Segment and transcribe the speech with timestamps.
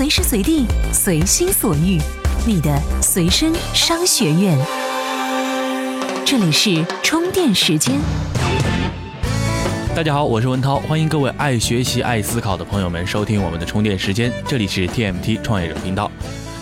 [0.00, 0.64] 随时随地，
[0.94, 2.00] 随心所欲，
[2.46, 4.58] 你的随身商学院。
[6.24, 8.00] 这里是充电时间。
[9.94, 14.32] 大家好，我是文涛，欢迎各位爱学习、爱思考的朋友们收听我们的充电时间。
[14.48, 16.10] 这里是 TMT 创业者频道。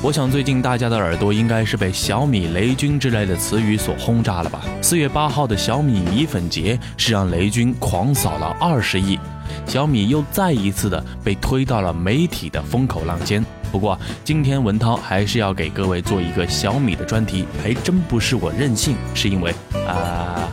[0.01, 4.61] 我想最近大家的耳朵应该是被小米、雷军之类的词语所轰炸了吧？
[4.81, 9.19] 四月八号的小米米粉节是让雷军狂扫了二十亿，
[9.67, 13.45] 小米又再一次的被推到了媒体的风口浪尖。
[13.73, 19.53] 不过今天文涛还是要给各位做一个小米的专题，还真不是我任性，是因为
[19.85, 20.49] 啊。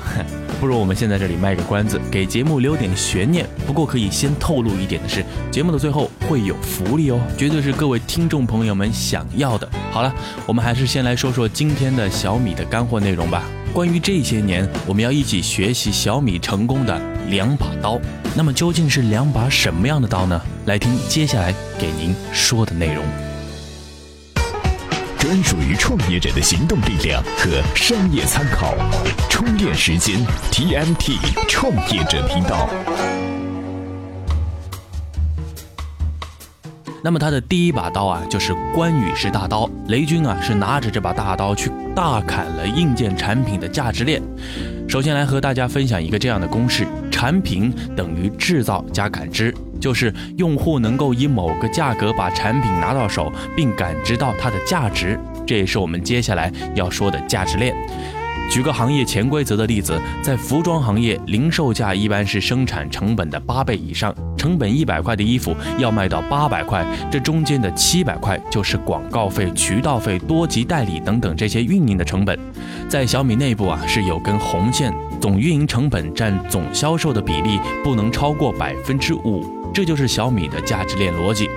[0.60, 3.46] 不如我们先在这里卖个关子，给节目留点悬念。
[3.68, 9.70] 不过可以先透露一点的是，节目的最后会有福利哦，绝对是各位听众朋友们想要的。
[9.92, 10.14] 好了，
[10.46, 13.44] 我们还是先来说说今天的小米的干货内容吧。
[13.74, 18.00] 关于这些年我们要一起学习小米成功的两把刀，
[18.34, 20.42] 那么究竟是两把什么样的刀呢？
[20.66, 23.04] 来听接下来给您说的内容。
[25.26, 28.76] 专属于创业者的行动力量和商业参考，
[29.28, 31.18] 充电时间 TMT
[31.48, 32.70] 创业者频道。
[37.02, 39.68] 那么他的第一把刀啊，就是关羽式大刀。
[39.88, 44.22] 雷军啊，是拿着这把大刀去大砍了硬件产品的价值链。
[44.88, 49.56] 首先来和大家分享一个这样的公式：产品等于制造加感知。
[49.80, 57.74] 就是用户能够以某个价格把产品拿到手，并感知到它的价值，这也是我们接下来要说的价值链。
[58.50, 72.38] 举个行业潜规则的例子，在服装行业，零售价一般是生产成本的八倍以上，成本一百块的衣服要卖到八百块，这中间的七百块就是广告费、渠道费、多级代理等等这些运营的成本。
[72.88, 79.46] 在小米内部啊，是有根红线，总运营成本占总销售的比例不能超过百分之五。
[79.74, 81.50] 这就是小米的价值链逻辑。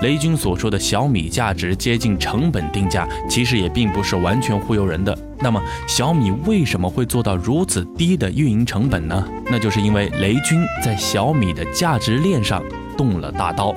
[0.00, 5.16] 雷军所说的小米价值接近成本定价，其实也并不是完全忽悠人的。
[5.40, 9.22] 那么，小米为什么会做到如此低的运营成本呢？
[9.50, 12.62] 那就是因为雷军在小米的价值链上
[12.96, 13.74] 动了大刀。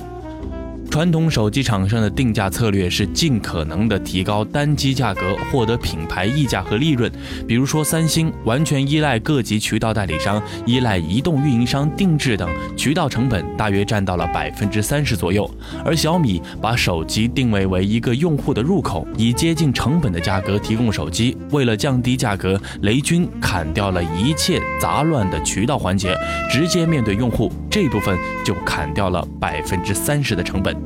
[0.90, 7.10] 传统手机厂商的定价策略是尽可能的提高单机价格，获得品牌溢价和利润。
[7.48, 15.50] 比如说，三星完全依赖各级渠道代理商、依赖移动运营商定制等，渠道成本大约占到了百分之三十左右。
[15.86, 21.38] 而小米把手机定位为一个用户的入口，以接近成本的价格提供手机。
[21.52, 26.18] 为了降低价格，雷军砍掉了一切杂乱的渠道环节，
[26.50, 30.79] 直接面对用户，这部分就砍掉了百分之三十的成本。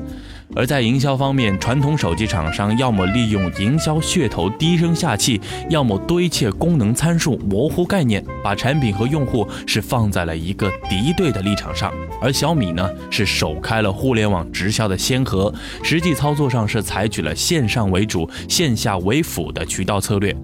[0.56, 11.92] 而在营销方面，传统手机厂商要么利用营销噱头低声下气，要么堆砌功能参数模糊概念，把产品和用户是放在了一个敌对的立场上。
[12.22, 20.36] 而小米呢，是首开了互联网直销的先河，实际操作上是采取了线上为主、线下为辅的渠道策略。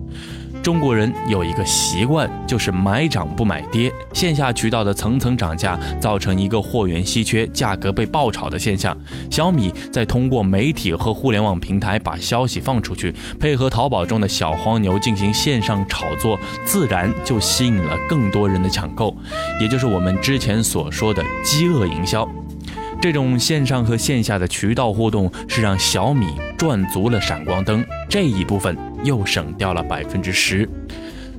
[0.70, 3.92] 中国人有一个习惯，就是买涨不买跌。
[4.14, 8.96] 线下渠道的层层涨价，造成一个货源稀缺、价格被爆炒的现象。
[9.32, 19.18] 小米在通过媒体和互联网平台把消息放出去，配合淘宝中的小黄牛进行线上炒作，自然就吸引了更多人的抢购，
[19.60, 22.30] 也就是我们之前所说的饥饿营销。
[23.02, 26.28] 这种线上和线下的渠道互动，是让小米
[26.60, 30.70] 赚足了闪光灯，这一部分又省掉了百分之十。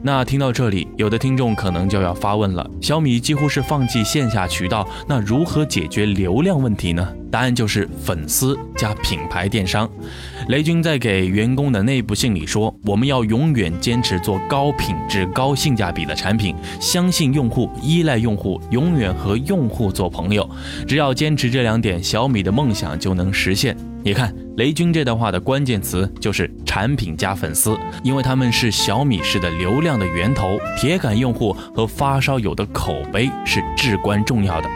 [0.02, 7.06] 那听到这里，有的听众可能就要发问了：小米几乎是放弃线下渠道，那如何解决流量问题呢？
[7.30, 9.86] 答案就是粉丝加品牌电商。
[10.48, 20.48] 雷军在给员工的内部信里说：“我们要永远坚持做高品质、高性价比的产品，相信用户，依赖用户，永远和用户做朋友。
[20.88, 34.70] 只要坚持这两点，小米的梦想就能实现。”你看，雷军这段话的关键词就是产品加粉丝，因为他们是小米式的流量的源头，铁杆用户和发烧友的口碑是至关重要的。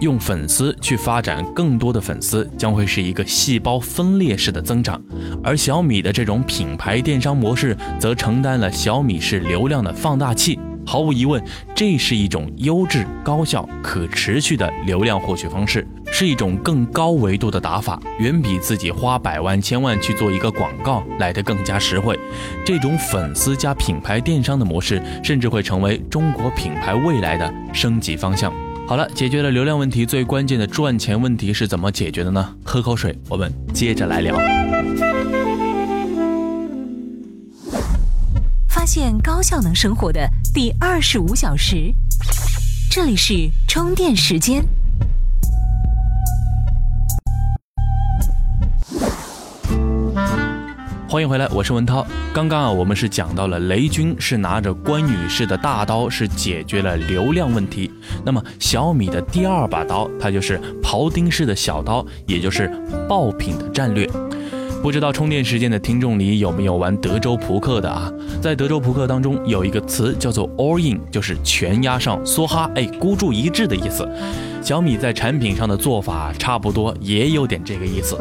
[0.00, 5.02] 用粉丝去发展更多的粉丝，将会是一个细胞分裂式的增长。
[5.42, 10.58] 而小米的这种品牌电商模式，则承担了小米式流量的放大器。
[10.86, 11.42] 毫无疑问，
[11.74, 22.18] 这是一种优质、高效、可持续的流量获取方式，是一种更高维度的打法，远比自己花百万、千万去做一个广告来得更加实惠。
[22.64, 28.52] 这种粉丝加品牌电商的模式，甚至会成为中国品牌未来的升级方向。
[28.86, 32.54] 好了，解决了流量问题，最关键的赚钱问题是怎么解决的呢？
[32.62, 34.36] 喝口水，我们接着来聊。
[38.86, 40.20] 现高效能生活的
[40.54, 41.92] 第二十五小时，
[42.88, 44.64] 这里是充电时间。
[51.08, 52.06] 欢迎回来，我是文涛。
[52.32, 57.90] 刚刚啊，我们是讲到了雷军是拿着关女士的大刀，是解决了流量问题。
[58.24, 62.70] 那么小米的第二把刀，它就是庖丁式的小刀，也就是
[63.08, 64.08] 爆品的战略。
[64.82, 68.12] 不知道充电时间的听众里有没有玩德州扑克的啊？
[68.40, 74.08] 在德州扑克当中有一个词叫做 all in，就是全压上，梭哈，哎，孤注一掷的意思。
[74.62, 78.18] 小米在产品上的做法差不多，也有点这个意思。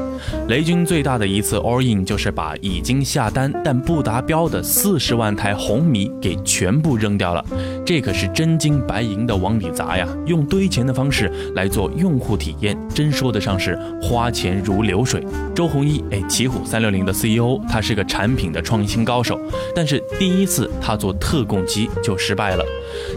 [0.48, 7.44] 雷军最大的一次 all in 就是把已经下单但不达标的四十万台红米给全部扔掉了，
[7.86, 10.08] 这可是真金白银的往里砸呀！
[10.26, 15.24] 用堆钱的方式来做用户体验，真说得上是花钱如流水。
[15.54, 19.40] 周鸿祎，哎，奇虎三六零的 CEO，他是个产品的创新高手，
[19.76, 22.66] 但是第一次他做特供机就失败了。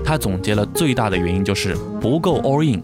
[0.04, 2.82] 他总结了最大的原因就是不够 all in。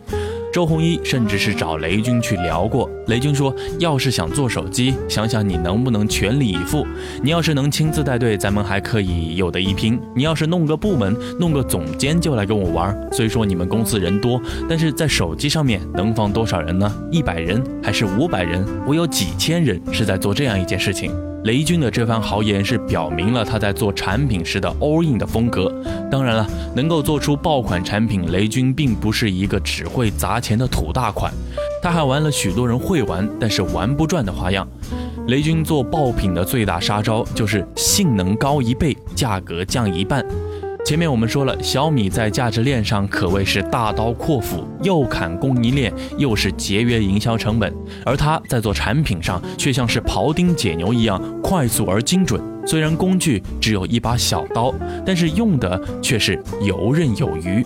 [0.55, 6.87] 周鸿祎甚至是找雷军去聊过，雷军说：“要是想做手机，想想你能不能全力以赴。
[7.21, 10.01] 你要是能亲自带队，咱们还可以有的一拼。
[10.15, 12.97] 你要是弄个部门，弄个总监就来跟我玩。
[13.11, 16.89] 虽说你们公司人多，但是在手机上面能放多少人呢？
[17.11, 18.65] 一百人还是五百人？
[18.87, 21.13] 我有几千人是在做这样一件事情。”
[21.45, 25.71] 雷军的这番豪言是表明了他在做产品时的 all in 的风格。
[26.11, 31.31] 当然了，能够做出爆款产品，雷军并不是一个只会砸钱的土大款，
[31.83, 34.67] 他还玩了许多人会玩但是玩不转的花样。
[35.27, 40.25] 雷军做爆品的最大杀招就是性能高一倍，价格降一半。
[40.85, 47.73] 前面我们说了，小米在价值链上可谓是大刀阔斧，又砍供应链，又是节约营销成本；
[48.05, 52.39] 而它在做产品上，却像是庖丁解牛一样，快速而精准。
[52.67, 54.75] 虽然工具只有一把小刀，
[55.07, 57.65] 但是用的却是游刃有余。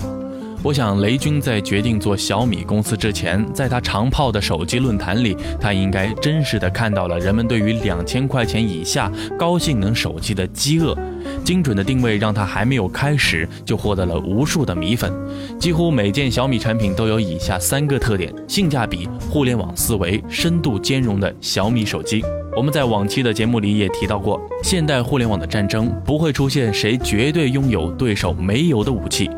[0.64, 10.98] 我想，雷军在决定做小米公司之前，在他长泡的手机论坛里，他应该真实的看到了人们对于两千块钱以下高性能手机的饥饿。
[11.44, 15.12] 精准的定位让他还没有开始就获得了无数的米粉。
[15.60, 22.22] 几乎每件小米产品都有以下三个特点：性价比、互联网思维、深度兼容的小米手机。
[22.58, 29.30] 我们在往期的节目里也提到过，现代互联网的战争不会出现谁绝对拥有对手没有的武器。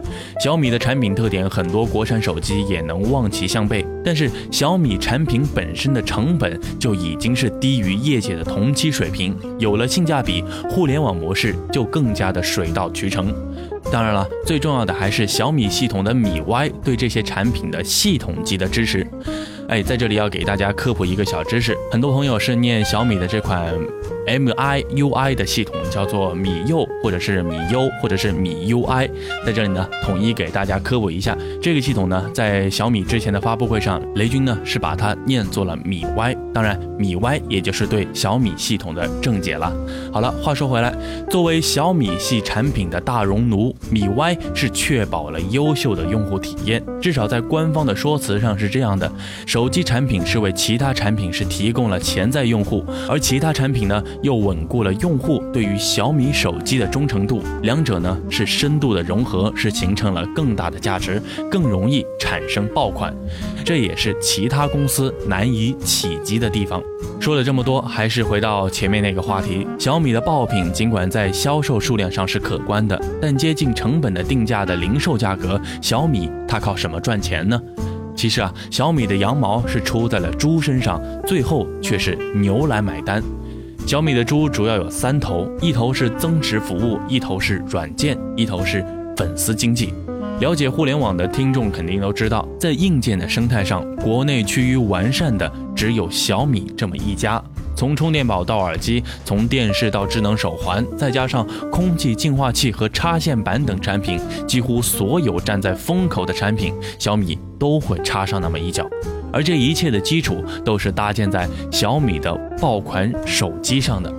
[0.43, 9.37] 小米的产品特点，很多国产手机也能望其项背，但是小米产品本身的成本就已经是低于业界的同期水平。
[9.59, 13.31] 有了性价比，互联网模式就更加的水到渠成。
[13.93, 19.07] 当然了，最重要的还是小米系统的米 Y 对这些产品的系统级的支持。
[19.71, 23.73] 哎，在这里要给大家科普一个小知识，很多朋友是念小米的这款
[24.27, 29.09] MIUI 的系统，叫做米柚，或者是米优，或者是米 UI。
[29.47, 39.73] 在这里呢，统一给大家科普一下，这个系统呢，在小米之前的发布会上，雷军呢是把它念作了米 Y，当然米 Y 也就是对小米系统的正解了。
[40.13, 40.93] 好了，话说回来，
[41.31, 49.09] 作为小米系产品的大熔炉，米 Y 是确保了优秀的用户体验，至少在官方的说辞上是这样的。
[49.47, 61.21] 首手机产品是为其他产品是提供了潜在用户，而其他产品呢又稳固了用户对于小米手机的忠诚度，两者呢是深度的融合，是形成了更大的价值，
[61.51, 63.15] 更容易产生爆款，
[63.63, 66.83] 这也是其他公司难以企及的地方。
[67.21, 77.61] 说了这么多，还是回到前面那个话题，小米的爆品尽管在销售数量上是可观的，但接近成本的定价的零售价格，小米它靠什么赚钱呢？
[78.21, 83.23] 其实啊，小米的羊毛是出在了猪身上，最后却是牛来买单。
[83.87, 88.85] 小米的猪主要有三头，一头是增值服务，一头是软件，一头是
[89.17, 89.95] 粉丝经济。
[90.39, 97.43] 了解互联网的听众肯定都知道，在硬件的生态上，国内趋于完善的只有小米这么一家。
[97.81, 108.87] 从充电宝到耳机，从电视到智能手环，再加上空气净化器和插线板等产品，几乎所有站在风口的产品，小米都会插上那么一脚。
[109.33, 114.13] 而这一切的基础，都是搭建在小米的爆款手机上的。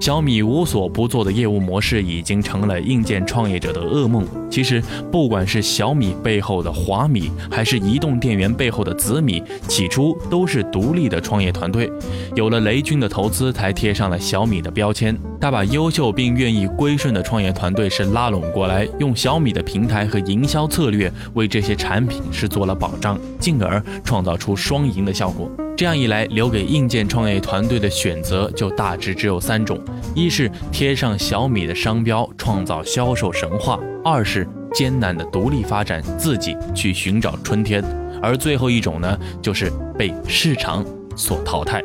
[0.00, 4.26] 小米无所不做的业务模式已经成了硬件创业者的噩梦。
[4.50, 11.90] 其实，不管是小米背后的华米，还是移动电源背后的紫米，起初都是独立的创业团队。
[12.34, 15.18] 有了雷军的投资，才贴上了小米的标签。
[15.40, 25.50] 他把优秀并愿意归顺的创业团队是拉拢过来，用小米的平台和营销策略为这些产品是做了保障，进而创造出双赢的效果。
[25.76, 29.80] 这样一来，留给硬件创业团队的选择就大致只有三种：
[30.14, 37.82] 一是贴上小米的商标，创造销售神话；二是艰难的独立发展，自己去寻找春天；
[38.22, 40.84] 而最后一种呢，就是被市场
[41.16, 41.82] 所淘汰。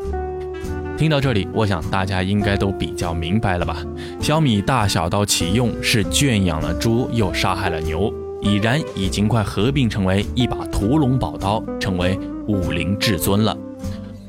[0.95, 3.83] 听到这里，我想大家应该都比较明白了吧？
[4.21, 13.57] 小米大小刀启用是圈养了猪又杀害了牛，已然已经快合并成为一把屠龙宝刀，成为武林至尊了。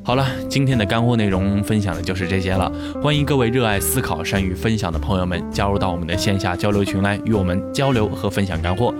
[0.02, 2.72] 好了，今天的干货内容分享的就是这些了。
[3.02, 8.94] 欢迎各位热爱思考、善于分享的朋友们加入到我们的线下交流群来，与我们交流和分享干货。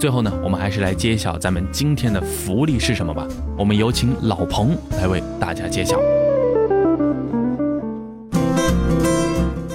[0.00, 3.28] 最后呢，我们还是来揭晓咱们今天的福利是什么吧。
[3.56, 6.00] 我们有请老彭来为大家揭晓。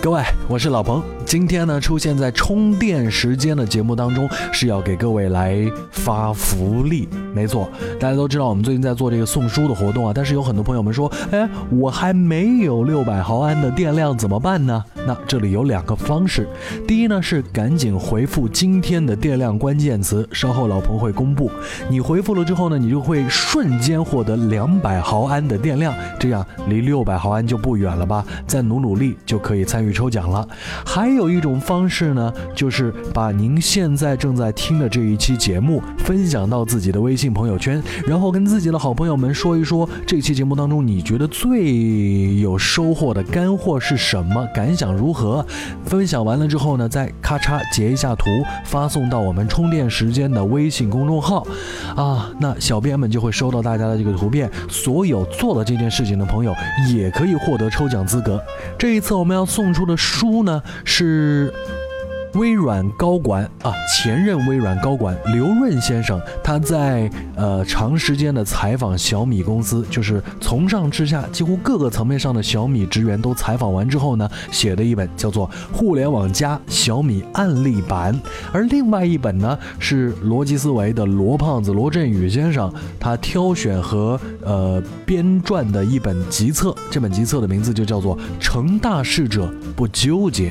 [0.02, 1.02] 各位，我是老彭。
[1.32, 7.08] 今天呢，出现在充电时间的节目当中，是要给各位来发福利。
[7.34, 10.12] 没错，大家都知道我们最近在做这个送书的活动啊。
[10.14, 14.84] 但是有很多朋友们说，哎，我还没有六百毫安的电量，怎么办呢？
[15.08, 16.46] 那这里有两个方式。
[16.86, 21.50] 第一呢，是赶紧回复今天的电量关键词，稍后老彭会公布。
[21.90, 28.26] 你回复了之后呢，你就会瞬间获得两百毫安的电量，这样离六百毫安就不远了吧？
[28.46, 29.94] 再努努力就可以参与。
[29.94, 30.46] 抽奖了，
[30.86, 45.44] 还有有一种方式呢，就是把您现在正在听的这一期节目分享到自己的微信朋友圈，然后跟自己的好朋友们说一说这期节目当中你觉得最有收获的干货是什么，感想如何？
[45.86, 48.26] 分享完了之后呢，再咔嚓截一下图
[48.66, 51.46] 发送到我们充电时间的微信公众号，
[51.96, 56.54] 啊，那小编们就会收到大家的这个图片，所有做了这件事情的朋友
[56.92, 58.42] 也可以获得抽奖资格。
[58.78, 59.72] 这一次我们要送。
[59.72, 61.11] 出的书呢是。
[62.36, 78.14] 微软高管啊，前任微软高管刘润先生，他在呃长时间的采访小米公司，就是从上至下几乎各个层面上的小米职员都采访完之后呢，写的一本叫做《互联网加小米案例版》，
[78.54, 90.50] 而另外一本呢是逻辑思维的罗胖子罗振宇先生他挑选和呃编撰的一本集册，这本集册的名字就叫做《成大事者不纠结》。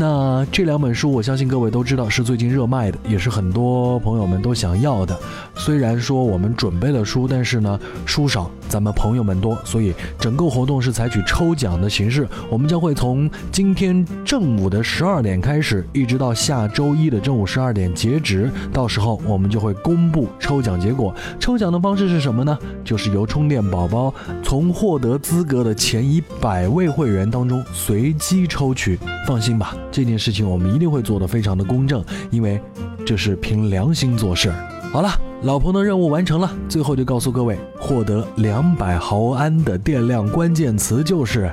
[0.00, 5.18] 那这两本书，我相信各位都知道是最近热卖的，也是很多朋友们都想要的。
[5.56, 12.28] 虽然说我们准备了书，但是呢，书少，咱们朋友们多，所以整个活动是采取抽奖的形式。
[12.50, 18.50] 我们将会从今天正午的十二点开始，一直到下周一的正午十二点截止。
[18.72, 21.14] 到时候我们就会公布抽奖结果。
[21.40, 22.56] 抽奖的方式是什么呢？
[22.84, 28.98] 就是由充电宝宝从获得资格的前一百位会员当中随机抽取。
[29.26, 29.74] 放心吧。
[29.90, 32.60] 这件事情我们一定会做得非常的公正，因为
[33.06, 34.77] 这是凭良心做事儿。
[34.90, 35.10] 好了，
[35.42, 41.52] 老彭的任务完成了，最后就告诉各位，获得两百毫安的电量，关键词就是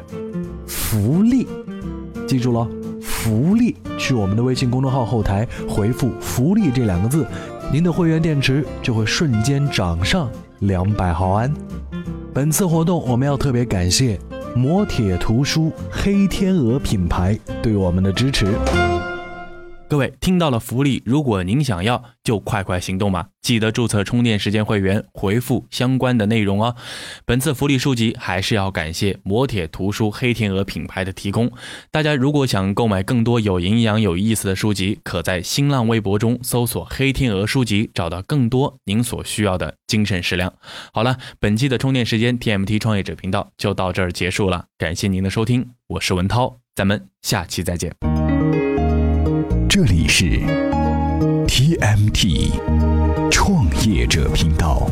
[0.65, 1.45] 福利，
[2.25, 2.67] 记住了，
[3.01, 3.75] 福利。
[3.97, 7.25] 去我们的微信公众号后台回复“福利”这两个字，
[7.71, 11.53] 您的会员电池就会瞬间涨上两百毫安。
[12.33, 14.19] 本次活动我们要特别感谢。
[14.55, 18.47] 磨铁图书黑天鹅品牌对我们的支持。
[19.87, 23.29] 各位听到了福利，如果您想要，就快快行动吧！
[23.41, 26.75] 记得注册充电时间会员，回复相关的内容哦。
[27.23, 31.51] 本次福利书籍还是要感谢磨铁图书黑天鹅品牌的提供。
[31.91, 40.51] 大家如果想购买更多有营养、有意思的书籍，可在新浪微博中搜索“黑天鹅书籍”，找到更多您所需要的精神食粮。
[40.93, 48.14] 好了，本期的充电时间 TMT 创业者频道就到这儿结束了，感谢您的收听，我是文涛，咱们下期再见。
[49.75, 50.23] 这里是
[51.49, 52.49] TMT
[53.29, 54.89] 创业者频道。